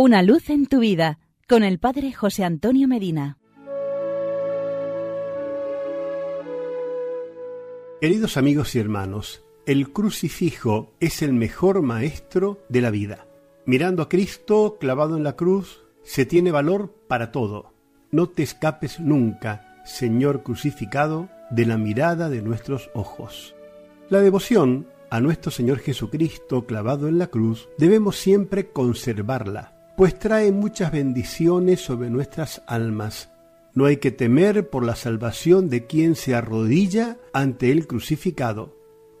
Una 0.00 0.22
luz 0.22 0.48
en 0.48 0.66
tu 0.66 0.78
vida 0.78 1.18
con 1.48 1.64
el 1.64 1.80
Padre 1.80 2.12
José 2.12 2.44
Antonio 2.44 2.86
Medina. 2.86 3.36
Queridos 8.00 8.36
amigos 8.36 8.76
y 8.76 8.78
hermanos, 8.78 9.42
el 9.66 9.92
crucifijo 9.92 10.94
es 11.00 11.20
el 11.20 11.32
mejor 11.32 11.82
maestro 11.82 12.64
de 12.68 12.80
la 12.80 12.92
vida. 12.92 13.26
Mirando 13.66 14.04
a 14.04 14.08
Cristo 14.08 14.76
clavado 14.78 15.16
en 15.16 15.24
la 15.24 15.34
cruz, 15.34 15.82
se 16.04 16.24
tiene 16.24 16.52
valor 16.52 16.94
para 17.08 17.32
todo. 17.32 17.74
No 18.12 18.28
te 18.28 18.44
escapes 18.44 19.00
nunca, 19.00 19.82
Señor 19.84 20.44
crucificado, 20.44 21.28
de 21.50 21.66
la 21.66 21.76
mirada 21.76 22.28
de 22.28 22.40
nuestros 22.40 22.88
ojos. 22.94 23.56
La 24.10 24.20
devoción 24.20 24.86
a 25.10 25.20
nuestro 25.20 25.50
Señor 25.50 25.80
Jesucristo 25.80 26.66
clavado 26.66 27.08
en 27.08 27.18
la 27.18 27.26
cruz 27.26 27.68
debemos 27.78 28.14
siempre 28.14 28.70
conservarla 28.70 29.74
pues 29.98 30.16
trae 30.16 30.52
muchas 30.52 30.92
bendiciones 30.92 31.80
sobre 31.80 32.08
nuestras 32.08 32.62
almas. 32.68 33.30
No 33.74 33.84
hay 33.84 33.96
que 33.96 34.12
temer 34.12 34.70
por 34.70 34.84
la 34.84 34.94
salvación 34.94 35.68
de 35.68 35.88
quien 35.88 36.14
se 36.14 36.36
arrodilla 36.36 37.16
ante 37.32 37.72
el 37.72 37.88
crucificado. 37.88 38.76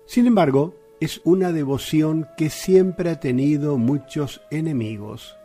Sin 0.06 0.28
embargo, 0.28 0.76
es 1.00 1.20
una 1.24 1.50
devoción 1.50 2.28
que 2.36 2.48
siempre 2.48 3.10
ha 3.10 3.18
tenido 3.18 3.76
muchos 3.76 4.40
enemigos. 4.52 5.36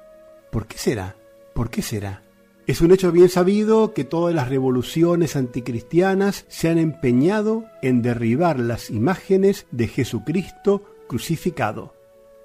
¿Por 0.51 0.67
qué 0.67 0.77
será? 0.77 1.15
¿Por 1.55 1.71
qué 1.71 1.81
será? 1.81 2.21
Es 2.67 2.81
un 2.81 2.91
hecho 2.91 3.11
bien 3.11 3.29
sabido 3.29 3.95
que 3.95 4.03
todas 4.03 4.35
las 4.35 4.49
revoluciones 4.49 5.35
anticristianas 5.35 6.45
se 6.47 6.69
han 6.69 6.77
empeñado 6.77 7.65
en 7.81 8.03
derribar 8.03 8.59
las 8.59 8.91
imágenes 8.91 9.65
de 9.71 9.87
Jesucristo 9.87 10.83
crucificado. 11.07 12.02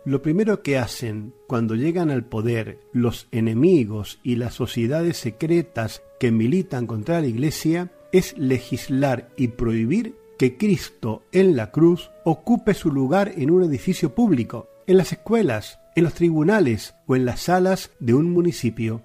Lo 0.09 0.23
primero 0.23 0.63
que 0.63 0.79
hacen 0.79 1.35
cuando 1.47 1.75
llegan 1.75 2.11
al 2.11 2.25
poder 2.25 2.81
los 2.95 3.29
enemigos 3.31 4.21
y 4.23 4.37
las 4.37 4.55
sociedades 4.55 5.19
secretas 5.19 6.01
que 6.19 6.31
militan 6.31 6.87
contra 6.87 7.21
la 7.21 7.27
Iglesia 7.27 7.93
es 8.11 8.35
legislar 8.39 9.29
y 9.37 9.49
prohibir 9.49 10.15
que 10.39 10.57
Cristo 10.57 11.25
en 11.31 11.57
la 11.57 11.73
cruz 11.73 12.11
ocupe 12.25 12.73
su 12.73 12.91
lugar 12.91 13.35
en 13.37 13.51
un 13.51 13.63
edificio 13.63 14.15
público, 14.15 14.71
en 14.87 14.97
las 14.97 15.13
escuelas, 15.13 15.79
en 15.95 16.05
los 16.05 16.15
tribunales 16.15 16.95
o 17.07 17.15
en 17.15 17.27
las 17.27 17.41
salas 17.41 17.91
de 18.01 18.15
un 18.15 18.31
municipio. 18.31 19.03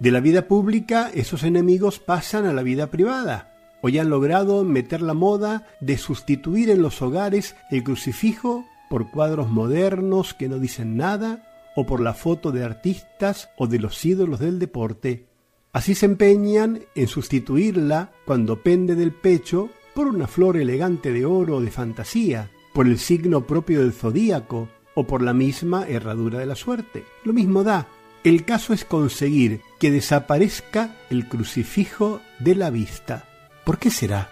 De 0.00 0.10
la 0.10 0.18
vida 0.18 0.48
pública 0.48 1.12
esos 1.14 1.44
enemigos 1.44 2.00
pasan 2.00 2.46
a 2.46 2.52
la 2.52 2.64
vida 2.64 2.88
privada. 2.88 3.54
Hoy 3.82 4.00
han 4.00 4.10
logrado 4.10 4.64
meter 4.64 5.00
la 5.00 5.14
moda 5.14 5.68
de 5.80 5.96
sustituir 5.96 6.70
en 6.70 6.82
los 6.82 7.00
hogares 7.02 7.54
el 7.70 7.84
crucifijo 7.84 8.64
por 8.90 9.08
cuadros 9.12 9.48
modernos 9.48 10.34
que 10.34 10.48
no 10.48 10.58
dicen 10.58 10.96
nada, 10.96 11.46
o 11.76 11.86
por 11.86 12.00
la 12.00 12.12
foto 12.12 12.50
de 12.50 12.64
artistas 12.64 13.48
o 13.56 13.68
de 13.68 13.78
los 13.78 14.04
ídolos 14.04 14.40
del 14.40 14.58
deporte. 14.58 15.28
Así 15.72 15.94
se 15.94 16.06
empeñan 16.06 16.80
en 16.96 17.06
sustituirla 17.06 18.10
cuando 18.26 18.64
pende 18.64 18.96
del 18.96 19.12
pecho 19.12 19.70
por 19.94 20.08
una 20.08 20.26
flor 20.26 20.56
elegante 20.56 21.12
de 21.12 21.24
oro 21.24 21.58
o 21.58 21.60
de 21.60 21.70
fantasía, 21.70 22.50
por 22.74 22.88
el 22.88 22.98
signo 22.98 23.46
propio 23.46 23.78
del 23.80 23.92
zodíaco 23.92 24.68
o 24.94 25.06
por 25.06 25.22
la 25.22 25.34
misma 25.34 25.86
herradura 25.86 26.40
de 26.40 26.46
la 26.46 26.56
suerte. 26.56 27.04
Lo 27.22 27.32
mismo 27.32 27.62
da. 27.62 27.86
El 28.24 28.44
caso 28.44 28.72
es 28.72 28.84
conseguir 28.84 29.60
que 29.78 29.92
desaparezca 29.92 30.96
el 31.10 31.28
crucifijo 31.28 32.20
de 32.40 32.56
la 32.56 32.70
vista. 32.70 33.24
¿Por 33.64 33.78
qué 33.78 33.90
será? 33.90 34.30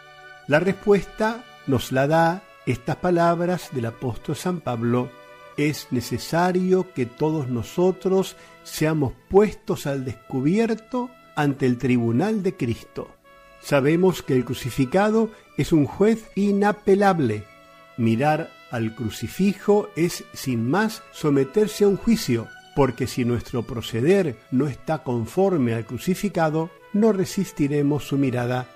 La 0.48 0.58
respuesta 0.58 1.44
nos 1.68 1.92
la 1.92 2.08
da 2.08 2.42
estas 2.72 2.96
palabras 2.96 3.70
del 3.72 3.86
apóstol 3.86 4.36
San 4.36 4.60
Pablo, 4.60 5.10
es 5.56 5.88
necesario 5.90 6.92
que 6.92 7.06
todos 7.06 7.48
nosotros 7.48 8.36
seamos 8.62 9.14
puestos 9.28 9.86
al 9.86 10.04
descubierto 10.04 11.10
ante 11.34 11.66
el 11.66 11.78
tribunal 11.78 12.42
de 12.42 12.56
Cristo. 12.56 13.08
Sabemos 13.60 14.22
que 14.22 14.34
el 14.34 14.44
crucificado 14.44 15.30
es 15.56 15.72
un 15.72 15.86
juez 15.86 16.30
inapelable. 16.34 17.44
Mirar 17.96 18.50
al 18.70 18.94
crucifijo 18.94 19.88
es 19.96 20.24
sin 20.34 20.68
más 20.68 21.02
someterse 21.10 21.84
a 21.84 21.88
un 21.88 21.96
juicio, 21.96 22.48
porque 22.76 23.06
si 23.06 23.24
nuestro 23.24 23.62
proceder 23.62 24.36
no 24.50 24.68
está 24.68 25.02
conforme 25.02 25.74
al 25.74 25.86
crucificado, 25.86 26.70
no 26.92 27.12
resistiremos 27.12 28.06
su 28.06 28.18
mirada. 28.18 28.68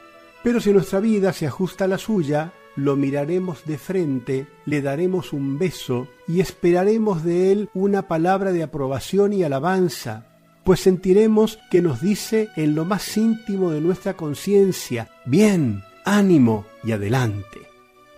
Pero 0.43 0.61
si 0.61 0.72
nuestra 0.72 0.99
vida 0.99 1.33
se 1.33 1.47
ajusta 1.47 1.84
a 1.84 1.89
la 1.89 1.99
suya, 1.99 2.53
lo 2.77 2.97
miraremos 2.97 3.65
de 3.66 3.78
frente, 3.78 4.47
le 4.65 4.83
daremos 4.83 5.33
un 5.33 5.59
beso 5.59 6.09
y 6.27 6.41
esperaremos 6.41 7.25
de 7.25 7.53
él 7.53 7.71
una 7.75 8.09
palabra 8.09 8.53
de 8.53 8.62
aprobación 8.62 9.33
y 9.33 9.43
alabanza, 9.43 10.27
pues 10.65 10.81
sentiremos 10.81 11.59
que 11.71 11.83
nos 11.83 12.00
dice 12.00 12.49
en 12.56 12.75
lo 12.75 12.84
más 12.84 13.16
íntimo 13.16 13.71
de 13.71 13.81
nuestra 13.81 14.15
conciencia, 14.15 15.10
bien, 15.27 15.83
ánimo 16.05 16.66
y 16.84 16.93
adelante, 16.93 17.60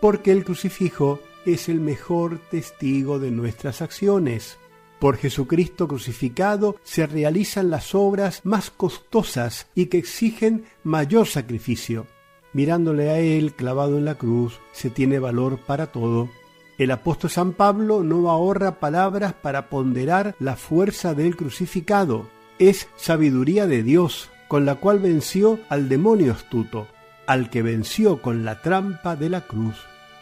porque 0.00 0.31
el 0.32 0.44
crucifijo 0.44 1.21
es 1.47 1.69
el 1.69 1.81
mejor 1.81 2.41
testigo 2.50 3.19
de 3.19 3.31
nuestras 3.31 3.82
acciones. 3.82 4.59
Por 4.98 5.16
Jesucristo 5.16 5.88
crucificado 5.88 6.76
se 6.82 7.06
realizan 7.06 7.71
las 7.71 7.94
obras 7.94 8.41
más 8.44 8.71
costosas 8.71 9.66
y 9.75 9.86
que 9.86 9.98
exigen 9.98 10.65
mayor 10.82 11.26
sacrificio. 11.26 12.06
Mirándole 12.54 13.10
a 13.10 13.19
Él 13.19 13.53
clavado 13.53 13.98
en 13.98 14.04
la 14.04 14.15
cruz, 14.15 14.60
se 14.72 14.88
tiene 14.88 15.19
valor 15.19 15.59
para 15.59 15.88
todo. 15.88 16.31
El 16.78 16.92
apóstol 16.92 17.31
San 17.31 17.53
Pablo 17.53 18.04
no 18.04 18.31
ahorra 18.31 18.78
palabras 18.78 19.34
para 19.34 19.69
ponderar 19.69 20.37
la 20.38 20.56
fuerza 20.56 21.15
del 21.15 21.37
crucificado. 21.37 22.28
Es 22.60 22.88
sabiduría 22.97 23.66
de 23.66 23.82
Dios, 23.82 24.31
con 24.47 24.65
la 24.65 24.76
cual 24.76 25.00
venció 25.00 25.59
al 25.69 25.88
demonio 25.88 26.32
astuto, 26.32 26.87
al 27.26 27.50
que 27.50 27.62
venció 27.62 28.22
con 28.22 28.44
la 28.44 28.62
trampa 28.62 29.16
de 29.16 29.31
la 29.31 29.41
cruz. 29.42 29.76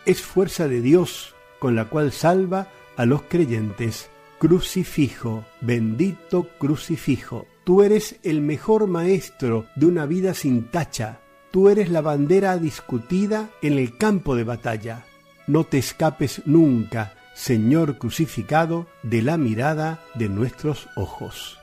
Es 0.06 0.22
fuerza 0.22 0.68
de 0.68 0.80
Dios, 0.80 1.34
con 1.58 1.74
la 1.74 1.84
cual 1.84 2.12
salva 2.12 2.68
a 2.96 3.04
los 3.04 3.22
creyentes. 3.22 4.08
Crucifijo, 4.38 5.44
bendito 5.60 6.48
crucifijo. 6.58 7.46
Tú 7.64 7.82
eres 7.82 8.16
el 8.22 8.40
mejor 8.40 8.86
maestro 8.86 9.66
de 9.76 9.86
una 9.86 10.06
vida 10.06 10.34
sin 10.34 10.70
tacha, 10.70 11.20
Tú 11.52 11.68
eres 11.68 11.90
la 11.90 12.00
bandera 12.00 12.56
discutida 12.56 13.50
en 13.60 13.74
el 13.74 13.98
campo 13.98 14.34
de 14.34 14.42
batalla. 14.42 15.04
No 15.46 15.64
te 15.64 15.76
escapes 15.76 16.42
nunca, 16.46 17.14
Señor 17.34 17.98
crucificado, 17.98 18.86
de 19.02 19.20
la 19.20 19.36
mirada 19.36 20.00
de 20.14 20.30
nuestros 20.30 20.88
ojos. 20.96 21.58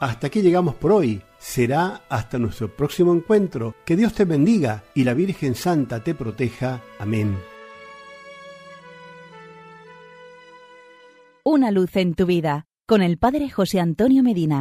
Hasta 0.00 0.26
aquí 0.26 0.42
llegamos 0.42 0.74
por 0.74 0.92
hoy. 0.92 1.22
Será 1.38 2.02
hasta 2.10 2.38
nuestro 2.38 2.76
próximo 2.76 3.14
encuentro. 3.14 3.74
Que 3.86 3.96
Dios 3.96 4.12
te 4.12 4.26
bendiga 4.26 4.84
y 4.94 5.04
la 5.04 5.14
Virgen 5.14 5.54
Santa 5.54 6.04
te 6.04 6.14
proteja. 6.14 6.82
Amén. 6.98 7.34
Una 11.42 11.70
luz 11.70 11.96
en 11.96 12.14
tu 12.14 12.26
vida 12.26 12.66
con 12.86 13.00
el 13.00 13.16
Padre 13.16 13.48
José 13.48 13.80
Antonio 13.80 14.22
Medina. 14.22 14.60